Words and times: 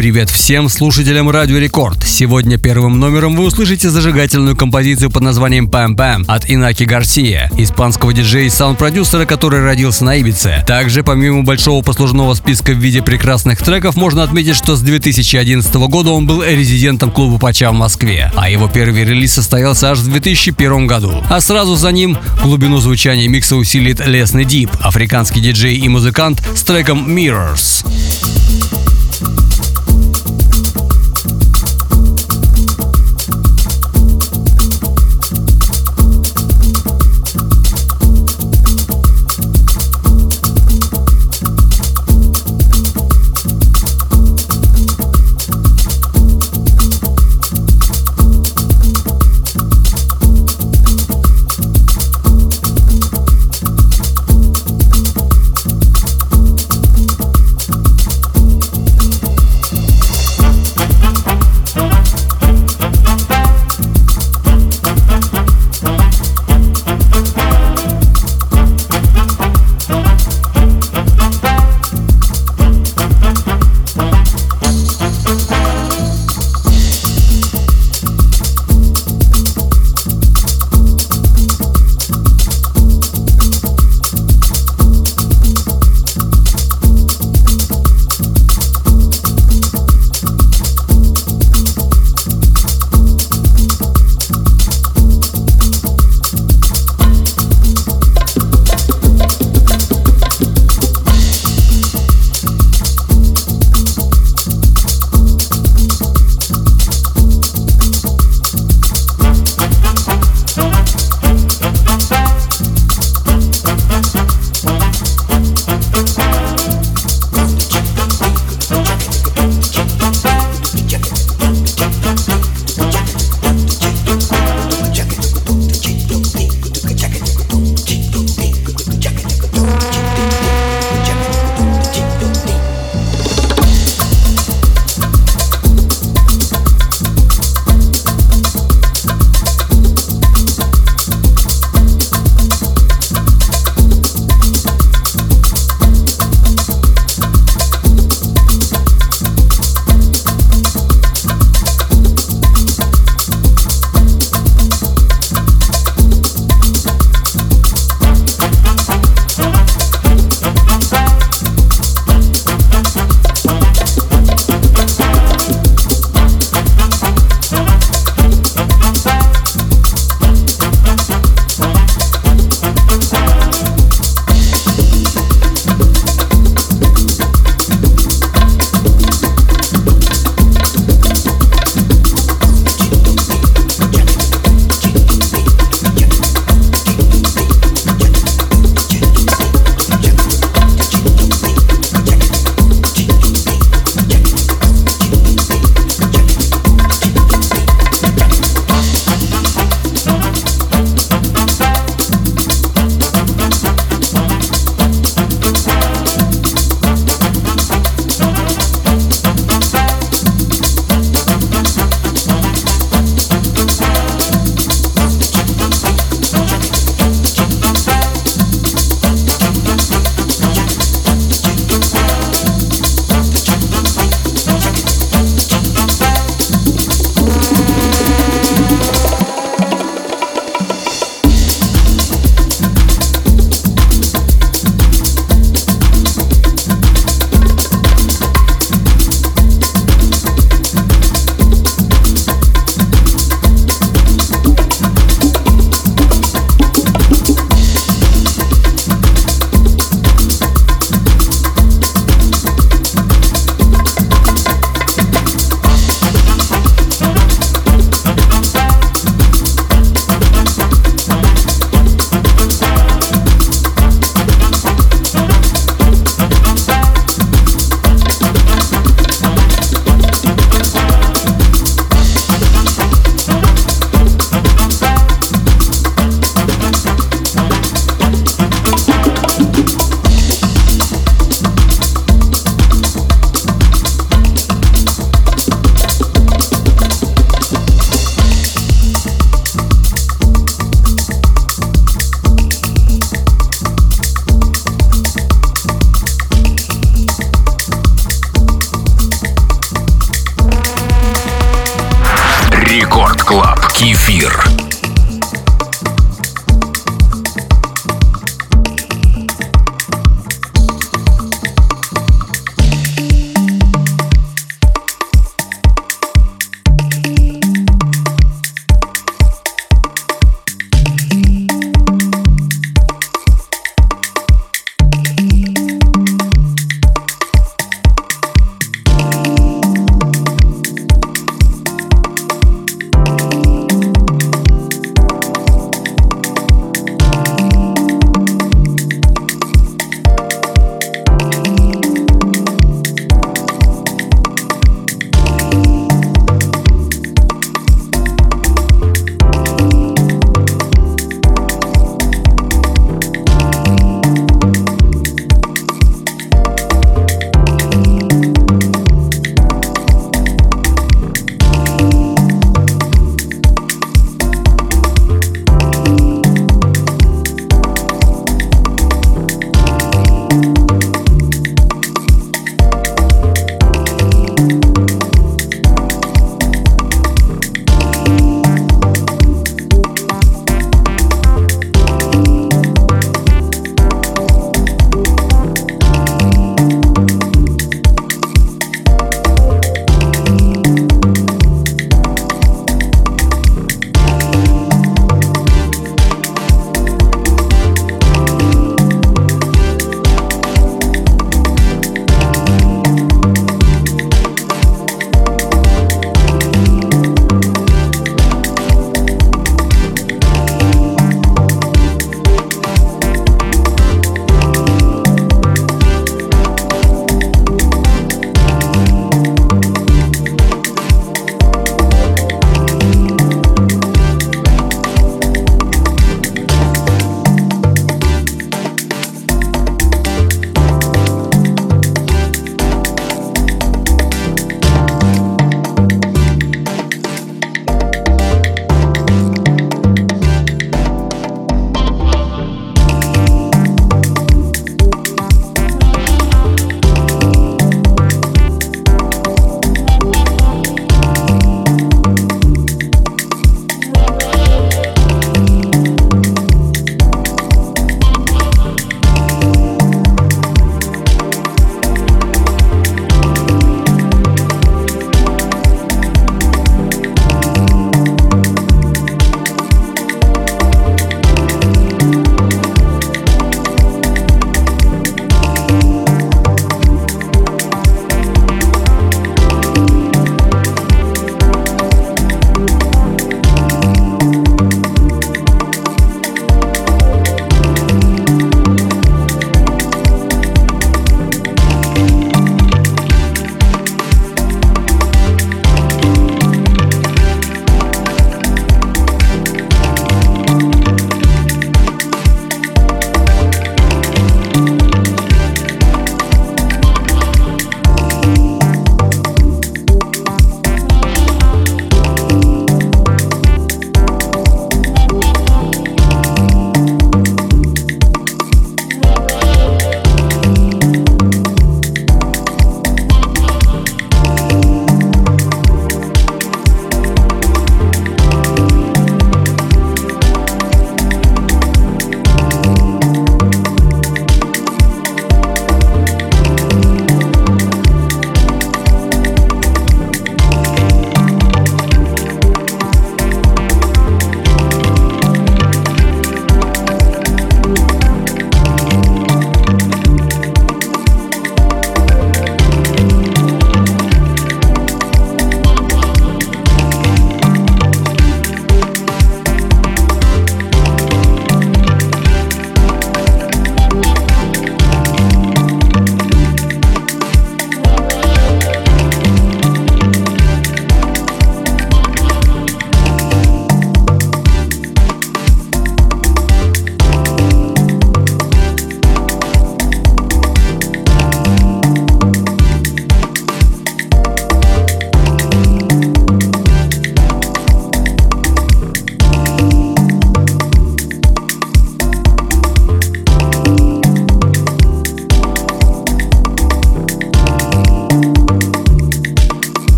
Привет 0.00 0.30
всем 0.30 0.70
слушателям 0.70 1.28
Радио 1.28 1.58
Рекорд. 1.58 2.02
Сегодня 2.06 2.56
первым 2.56 2.98
номером 2.98 3.36
вы 3.36 3.44
услышите 3.44 3.90
зажигательную 3.90 4.56
композицию 4.56 5.10
под 5.10 5.22
названием 5.22 5.68
«Пам 5.68 5.94
Пам» 5.94 6.24
от 6.26 6.48
Инаки 6.48 6.84
Гарсия, 6.84 7.50
испанского 7.58 8.14
диджея 8.14 8.44
и 8.44 8.48
саунд-продюсера, 8.48 9.26
который 9.26 9.62
родился 9.62 10.06
на 10.06 10.16
Ибице. 10.16 10.64
Также, 10.66 11.02
помимо 11.02 11.42
большого 11.42 11.82
послужного 11.82 12.32
списка 12.32 12.72
в 12.72 12.78
виде 12.78 13.02
прекрасных 13.02 13.60
треков, 13.60 13.94
можно 13.94 14.22
отметить, 14.22 14.56
что 14.56 14.74
с 14.74 14.80
2011 14.80 15.74
года 15.74 16.12
он 16.12 16.26
был 16.26 16.42
резидентом 16.42 17.10
клуба 17.10 17.38
Пача 17.38 17.70
в 17.70 17.74
Москве, 17.74 18.32
а 18.36 18.48
его 18.48 18.68
первый 18.68 19.04
релиз 19.04 19.34
состоялся 19.34 19.90
аж 19.90 19.98
в 19.98 20.04
2001 20.04 20.86
году. 20.86 21.22
А 21.28 21.42
сразу 21.42 21.76
за 21.76 21.92
ним 21.92 22.16
глубину 22.42 22.78
звучания 22.78 23.28
микса 23.28 23.54
усилит 23.54 24.00
Лесный 24.06 24.46
Дип, 24.46 24.70
африканский 24.80 25.42
диджей 25.42 25.76
и 25.76 25.88
музыкант 25.90 26.42
с 26.56 26.62
треком 26.62 27.06
«Mirrors». 27.14 27.84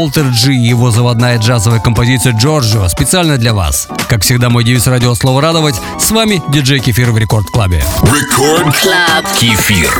Walter 0.00 0.28
G 0.28 0.54
и 0.54 0.68
его 0.68 0.90
заводная 0.90 1.36
джазовая 1.36 1.78
композиция 1.78 2.32
Джорджио 2.32 2.88
специально 2.88 3.36
для 3.36 3.52
вас. 3.52 3.86
Как 4.08 4.22
всегда, 4.22 4.48
мой 4.48 4.64
девиз 4.64 4.86
радио 4.86 5.14
от 5.14 5.22
слова 5.22 5.42
«радовать». 5.42 5.74
С 5.98 6.10
вами 6.10 6.42
диджей 6.48 6.78
Кефир 6.78 7.10
в 7.10 7.18
Record 7.18 7.48
Clubе. 7.48 7.84
Record 8.04 8.74
Club. 8.78 9.26
Кефир. 9.36 9.92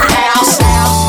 Дон 0.58 0.99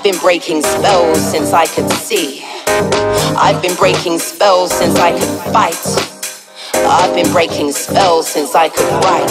I've 0.00 0.12
been 0.12 0.20
breaking 0.20 0.62
spells 0.62 1.20
since 1.20 1.52
I 1.52 1.66
could 1.66 1.90
see. 1.90 2.42
I've 3.36 3.60
been 3.60 3.76
breaking 3.76 4.18
spells 4.18 4.72
since 4.72 4.98
I 4.98 5.12
could 5.12 5.52
fight. 5.52 5.76
I've 6.74 7.14
been 7.14 7.30
breaking 7.34 7.70
spells 7.72 8.26
since 8.26 8.54
I 8.54 8.70
could 8.70 8.90
write. 9.04 9.30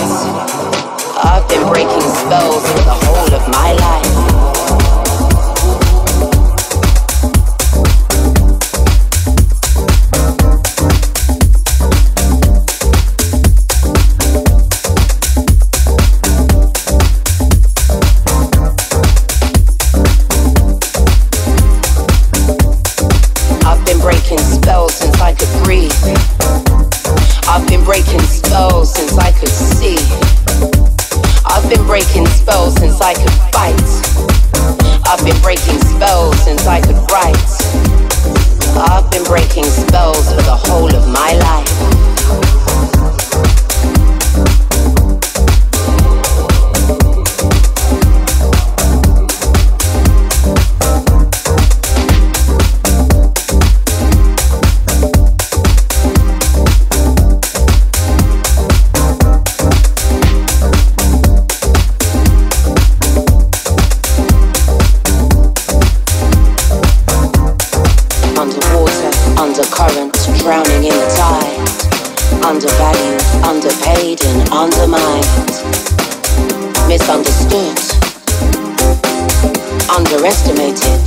I've 1.26 1.50
been 1.50 1.68
breaking 1.70 2.02
spells 2.02 2.72
for 2.72 2.84
the 2.84 2.94
whole 2.94 3.34
of 3.34 3.48
my 3.48 3.74
life. 3.74 4.29
since 29.00 29.18
I 29.18 29.32
could 29.32 29.48
see. 29.48 29.96
I've 31.46 31.70
been 31.70 31.86
breaking 31.88 32.28
spells 32.28 32.76
since 32.76 33.00
I 33.00 33.14
could 33.14 33.32
fight. 33.56 33.80
I've 35.08 35.24
been 35.24 35.42
breaking 35.42 35.80
spells 35.80 36.38
since 36.44 36.68
I 36.68 36.82
could 36.82 37.00
write. 37.10 37.50
I've 38.76 39.10
been 39.10 39.24
breaking 39.24 39.64
spells 39.64 40.30
for 40.34 40.42
the 40.42 40.56
whole 40.68 40.94
of 40.94 41.08
my 41.08 41.32
life. 41.34 41.99
underestimated. 80.20 80.99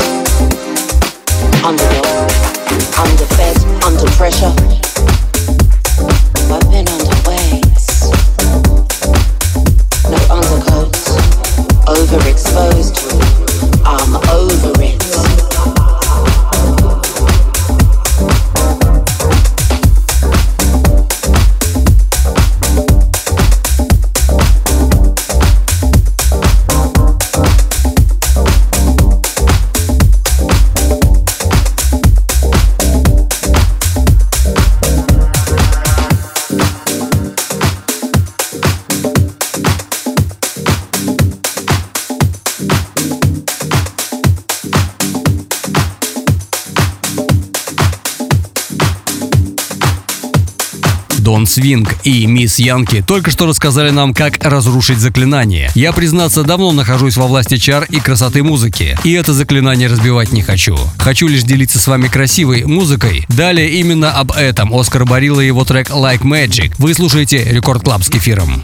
Свинг 51.62 51.94
и 52.02 52.26
Мисс 52.26 52.58
Янки 52.58 53.04
только 53.06 53.30
что 53.30 53.46
рассказали 53.46 53.90
нам, 53.90 54.14
как 54.14 54.44
разрушить 54.44 54.98
заклинание. 54.98 55.70
Я, 55.76 55.92
признаться, 55.92 56.42
давно 56.42 56.72
нахожусь 56.72 57.16
во 57.16 57.28
власти 57.28 57.56
чар 57.56 57.86
и 57.88 58.00
красоты 58.00 58.42
музыки, 58.42 58.98
и 59.04 59.12
это 59.12 59.32
заклинание 59.32 59.86
разбивать 59.86 60.32
не 60.32 60.42
хочу. 60.42 60.76
Хочу 60.98 61.28
лишь 61.28 61.44
делиться 61.44 61.78
с 61.78 61.86
вами 61.86 62.08
красивой 62.08 62.64
музыкой. 62.64 63.26
Далее 63.28 63.70
именно 63.78 64.10
об 64.10 64.32
этом 64.32 64.74
Оскар 64.74 65.04
Барилла 65.04 65.40
и 65.40 65.46
его 65.46 65.64
трек 65.64 65.90
Like 65.90 66.22
Magic. 66.22 66.74
Вы 66.78 66.94
слушаете 66.94 67.44
Record 67.44 67.84
Club 67.84 68.02
с 68.02 68.08
кефиром. 68.08 68.60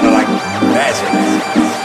sounded 0.00 0.12
like 0.12 0.28
magic. 0.62 1.77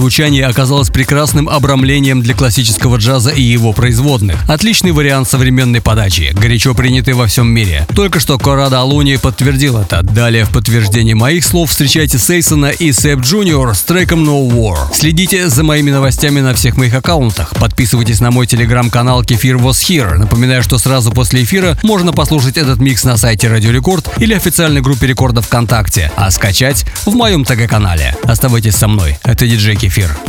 Звучание 0.00 0.46
оказалось 0.46 0.88
прекрасным 0.88 1.46
обрамлением 1.46 2.22
для 2.22 2.34
классического 2.34 2.96
джаза 2.96 3.32
и 3.32 3.42
его 3.42 3.74
производных. 3.74 4.38
Отличный 4.48 4.92
вариант 4.92 5.28
современной 5.28 5.82
подачи, 5.82 6.32
горячо 6.32 6.72
принятый 6.72 7.12
во 7.12 7.26
всем 7.26 7.48
мире. 7.48 7.86
Только 7.94 8.18
что 8.18 8.38
Коррадо 8.38 8.80
Алунни 8.80 9.16
подтвердил 9.16 9.76
это. 9.76 10.02
Далее 10.02 10.46
в 10.46 10.50
подтверждение 10.52 11.14
моих 11.14 11.44
слов 11.44 11.68
встречайте 11.68 12.18
Сейсона 12.18 12.70
и 12.70 12.92
Сэп 12.92 13.20
Джуниор 13.20 13.74
с 13.74 13.82
треком 13.82 14.24
No 14.24 14.48
War. 14.48 14.78
Следите 14.94 15.50
за 15.50 15.64
моими 15.64 15.90
новостями 15.90 16.40
на 16.40 16.54
всех 16.54 16.78
моих 16.78 16.94
аккаунтах. 16.94 17.50
Подписывайтесь 17.56 18.20
на 18.20 18.30
мой 18.30 18.46
телеграм-канал 18.46 19.22
Kefir 19.22 19.56
Was 19.56 19.84
Here. 19.86 20.16
Напоминаю, 20.16 20.62
что 20.62 20.78
сразу 20.78 21.12
после 21.12 21.42
эфира 21.42 21.78
можно 21.82 22.14
послушать 22.14 22.56
этот 22.56 22.78
микс 22.78 23.04
на 23.04 23.18
сайте 23.18 23.48
Радио 23.48 23.70
Рекорд 23.70 24.08
или 24.16 24.32
официальной 24.32 24.80
группе 24.80 25.06
Рекорда 25.06 25.42
ВКонтакте, 25.42 26.10
а 26.16 26.30
скачать 26.30 26.86
в 27.04 27.14
моем 27.14 27.44
ТГ-канале. 27.44 28.16
Оставайтесь 28.22 28.76
со 28.76 28.88
мной. 28.88 29.18
Это 29.24 29.46
диджей 29.46 29.76
Кефир. 29.90 30.20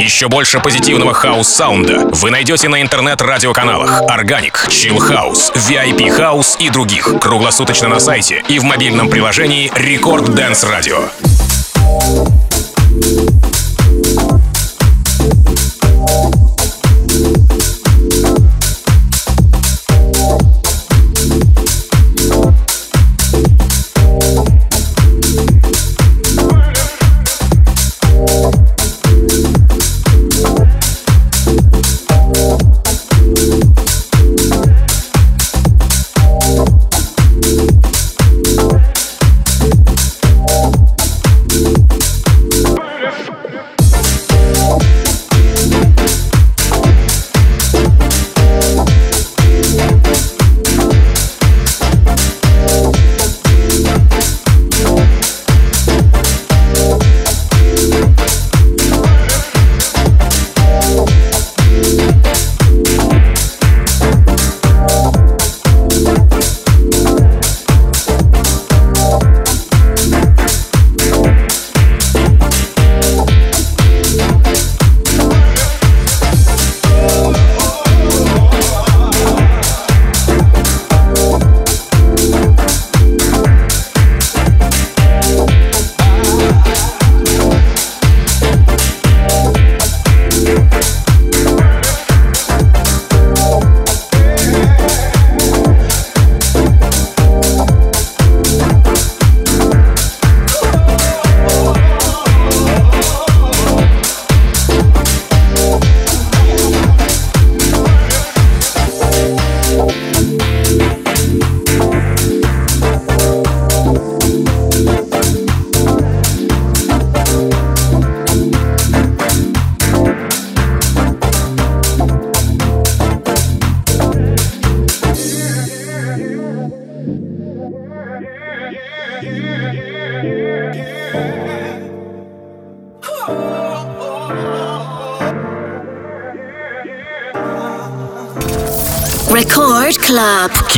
Еще 0.00 0.28
больше 0.28 0.60
позитивного 0.60 1.14
хаус-саунда 1.14 2.08
вы 2.12 2.30
найдете 2.30 2.68
на 2.68 2.82
интернет-радиоканалах 2.82 4.02
Organic, 4.02 4.68
Chill 4.68 4.98
House, 4.98 5.54
VIP 5.54 6.16
House 6.16 6.56
и 6.58 6.70
других 6.70 7.14
круглосуточно 7.20 7.88
на 7.88 8.00
сайте 8.00 8.42
и 8.48 8.58
в 8.58 8.64
мобильном 8.64 9.08
приложении 9.08 9.70
Record 9.72 10.34
Dance 10.34 10.64
Radio. 10.64 11.10
Club. 16.04 16.43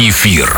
Кефир. 0.06 0.55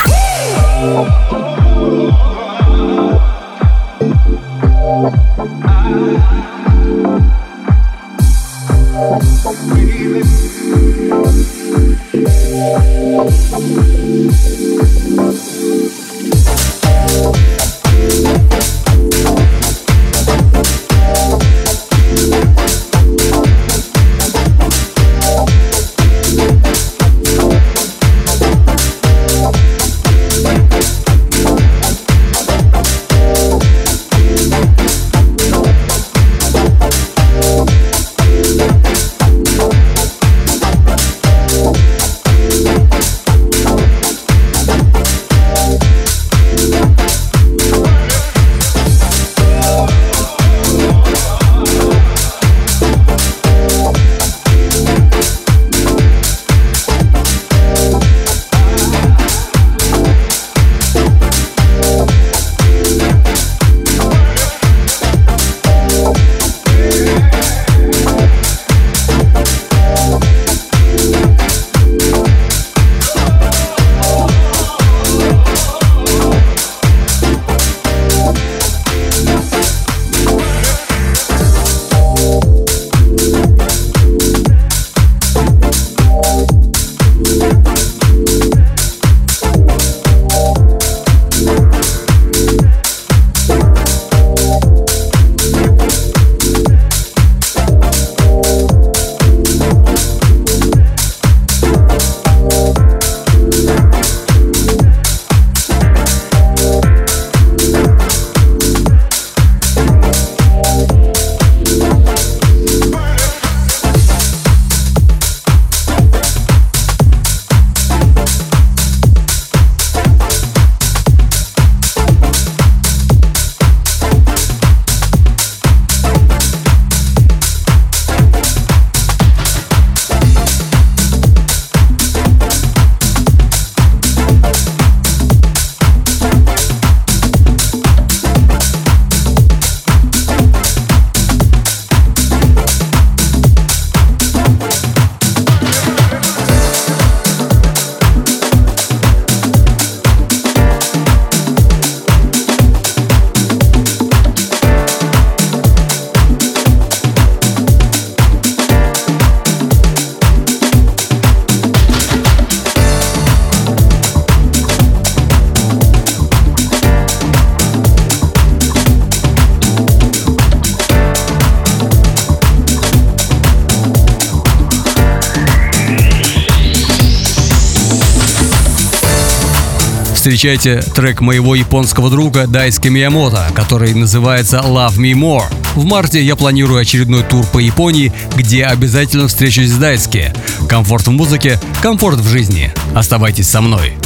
Встречайте 180.39 180.81
трек 180.95 181.21
моего 181.21 181.57
японского 181.57 182.11
друга 182.11 182.47
Дайски 182.47 182.87
Миямото, 182.87 183.49
который 183.57 183.93
называется 183.93 184.59
Love 184.59 184.97
Me 184.97 185.13
More. 185.13 185.43
В 185.75 185.85
марте 185.85 186.23
я 186.23 186.37
планирую 186.37 186.79
очередной 186.79 187.25
тур 187.25 187.45
по 187.47 187.59
Японии, 187.59 188.13
где 188.37 188.65
обязательно 188.65 189.27
встречусь 189.27 189.71
с 189.71 189.77
Дайски. 189.77 190.33
Комфорт 190.69 191.09
в 191.09 191.11
музыке, 191.11 191.59
комфорт 191.83 192.21
в 192.21 192.29
жизни. 192.29 192.73
Оставайтесь 192.95 193.49
со 193.49 193.61
мной. 193.61 193.98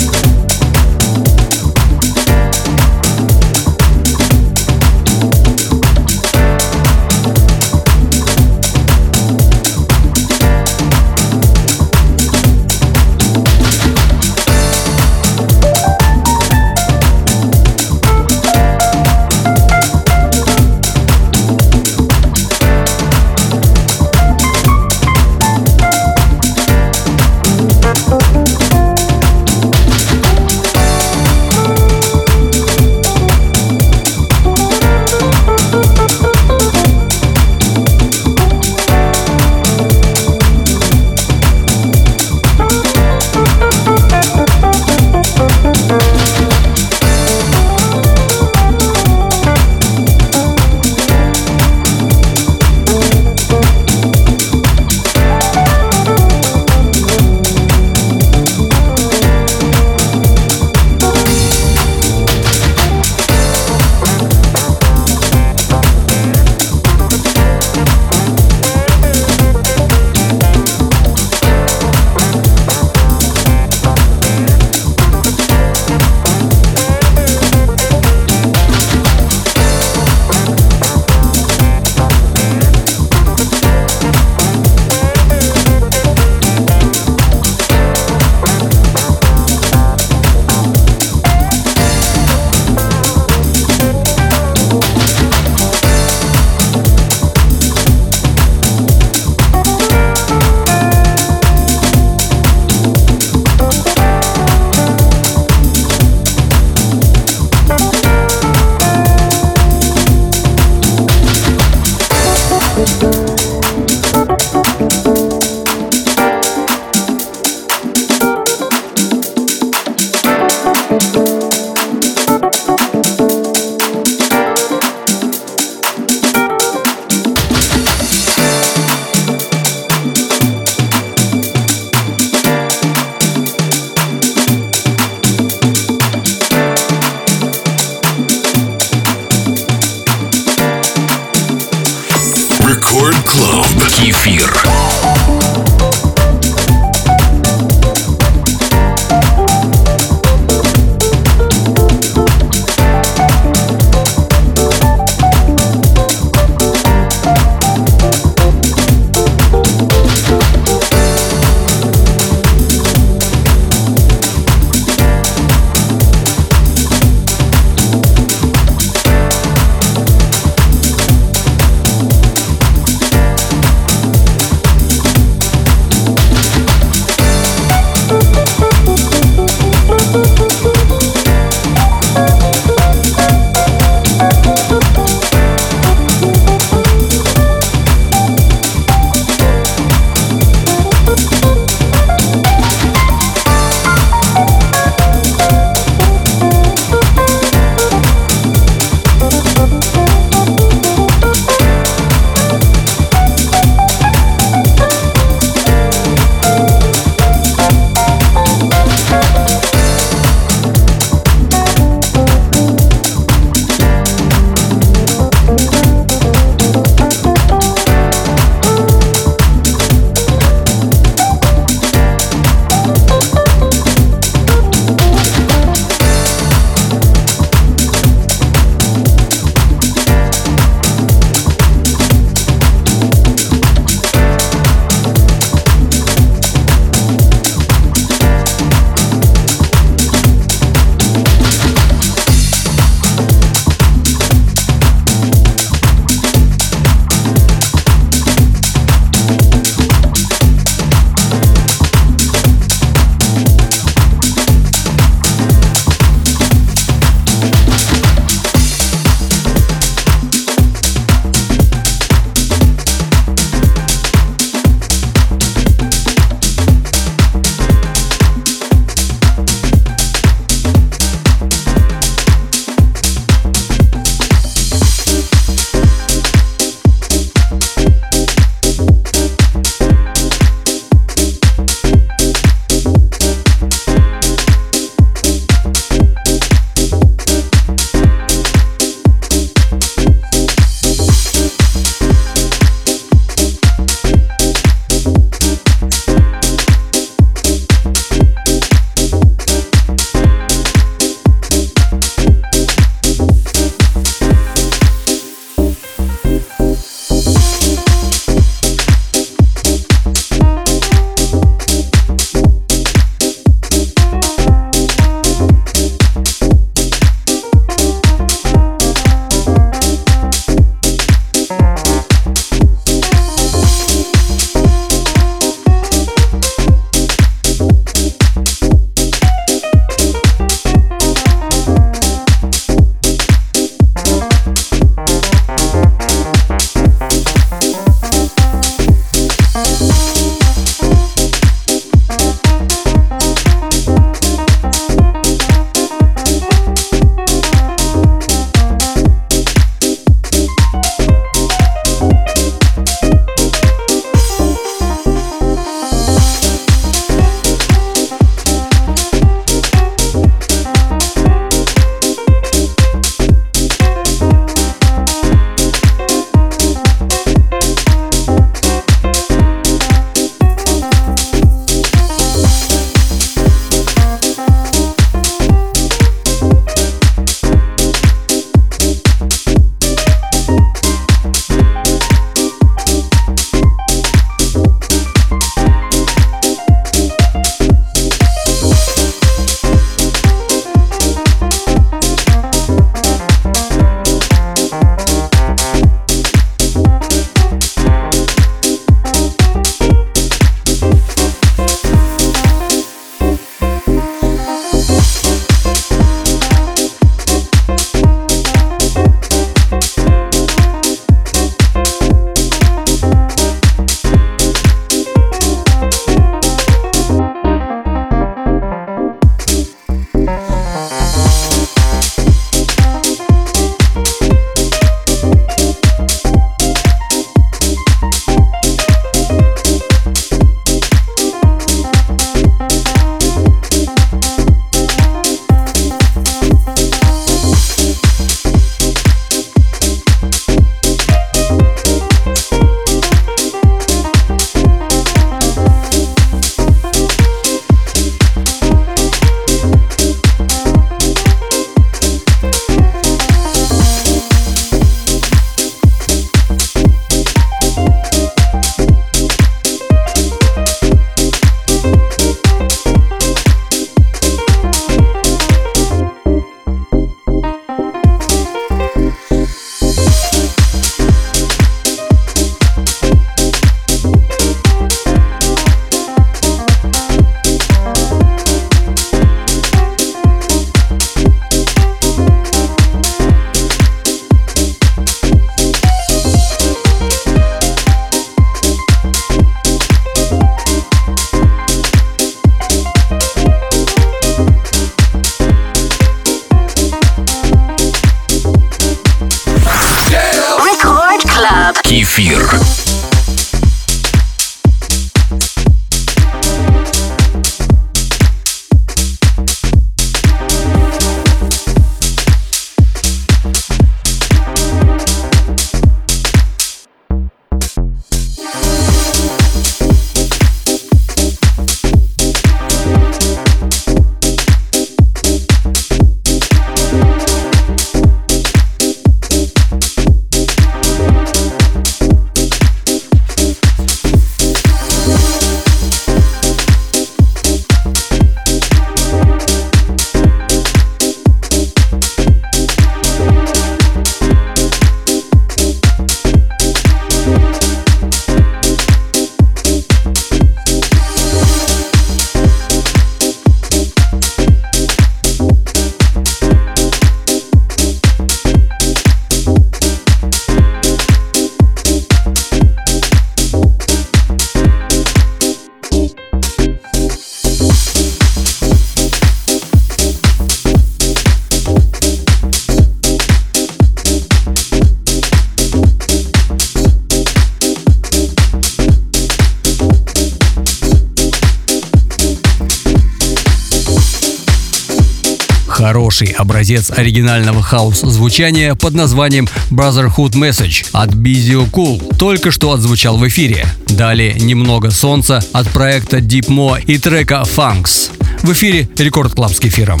Образец 586.48 586.90
оригинального 586.90 587.62
хаус-звучания 587.62 588.74
под 588.74 588.94
названием 588.94 589.46
Brotherhood 589.70 590.32
Message 590.32 590.86
от 590.92 591.10
Bizio 591.10 591.70
Cool 591.70 592.16
только 592.16 592.50
что 592.50 592.72
отзвучал 592.72 593.18
в 593.18 593.28
эфире. 593.28 593.66
Далее 593.88 594.32
немного 594.32 594.90
солнца 594.90 595.42
от 595.52 595.68
проекта 595.68 596.20
Deep 596.20 596.48
Mo 596.48 596.82
и 596.82 596.96
трека 596.96 597.44
Funks. 597.44 598.12
В 598.42 598.52
эфире 598.52 598.88
Record 598.96 599.34
Club 599.34 599.52
с 599.52 599.60
кефиром. 599.60 600.00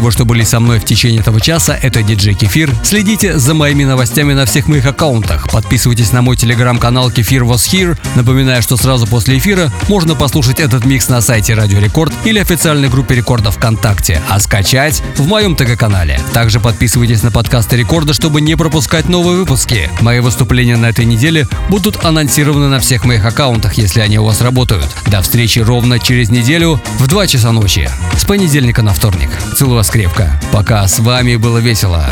Спасибо, 0.00 0.12
что 0.12 0.24
были 0.24 0.44
со 0.44 0.60
мной 0.60 0.78
в 0.78 0.86
течение 0.86 1.20
этого 1.20 1.42
часа. 1.42 1.74
Это 1.74 2.02
диджей 2.02 2.32
Кефир. 2.32 2.74
Следите 2.82 3.38
за 3.38 3.52
моими 3.52 3.84
новостями 3.84 4.32
на 4.32 4.46
всех 4.46 4.66
моих 4.66 4.86
аккаунтах. 4.86 5.50
Подписывайтесь 5.50 6.12
на 6.12 6.22
мой 6.22 6.38
телеграм-канал 6.38 7.10
Кефир 7.10 7.42
Was 7.42 7.68
Here. 7.70 7.98
Напоминаю, 8.14 8.62
что 8.62 8.78
сразу 8.78 9.06
после 9.06 9.36
эфира 9.36 9.70
можно 9.88 10.14
послушать 10.14 10.58
этот 10.58 10.86
микс 10.86 11.10
на 11.10 11.20
сайте 11.20 11.52
Радио 11.52 11.80
Рекорд 11.80 12.14
или 12.24 12.38
официальной 12.38 12.88
группе 12.88 13.14
Рекорда 13.14 13.50
ВКонтакте, 13.50 14.22
а 14.30 14.40
скачать 14.40 15.02
в 15.18 15.26
моем 15.26 15.54
ТГ-канале. 15.54 16.18
Также 16.32 16.60
подписывайтесь 16.60 17.22
на 17.22 17.30
подкасты 17.30 17.76
Рекорда, 17.76 18.14
чтобы 18.14 18.40
не 18.40 18.56
пропускать 18.56 19.06
новые 19.06 19.36
выпуски. 19.36 19.90
Мои 20.00 20.20
выступления 20.20 20.78
на 20.78 20.86
этой 20.86 21.04
неделе 21.04 21.46
будут 21.68 22.02
анонсированы 22.06 22.68
на 22.68 22.80
всех 22.80 23.04
моих 23.04 23.26
аккаунтах, 23.26 23.74
если 23.74 24.00
они 24.00 24.18
у 24.18 24.24
вас 24.24 24.40
работают. 24.40 24.88
До 25.08 25.20
встречи 25.20 25.58
ровно 25.58 25.98
через 25.98 26.30
неделю 26.30 26.80
в 26.98 27.06
2 27.06 27.26
часа 27.26 27.52
ночи. 27.52 27.90
С 28.16 28.24
понедельника 28.24 28.80
на 28.80 28.94
вторник. 28.94 29.28
Целую 29.56 29.76
вас 29.76 29.89
крепко. 29.90 30.40
Пока 30.52 30.86
с 30.86 30.98
вами 31.00 31.36
было 31.36 31.58
весело. 31.58 32.06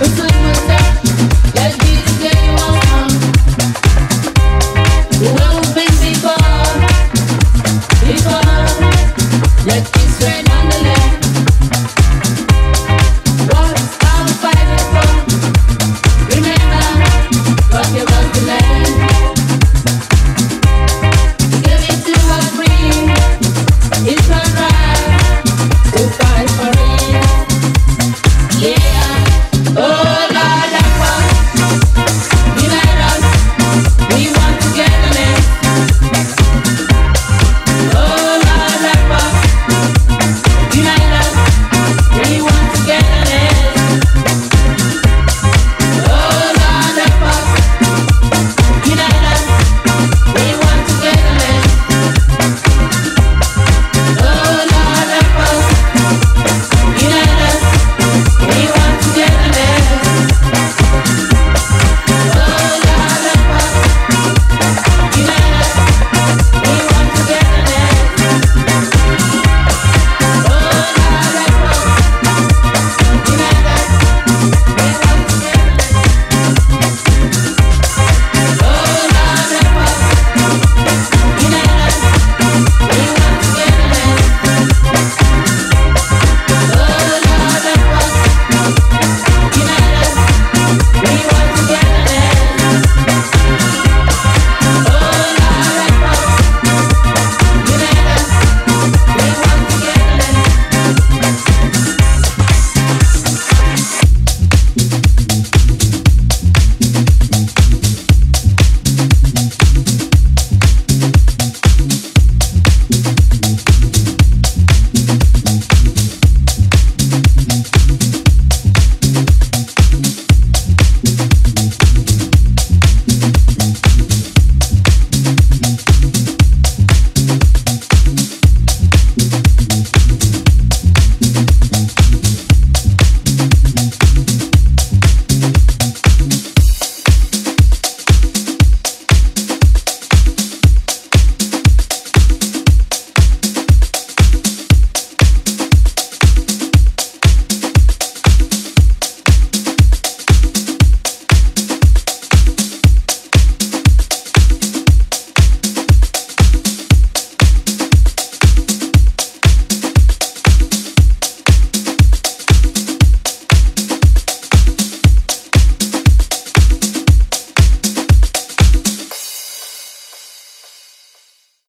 What 0.00 0.18
you 0.18 0.33